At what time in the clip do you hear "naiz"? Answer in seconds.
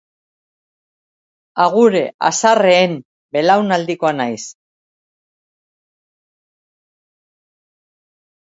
4.23-4.41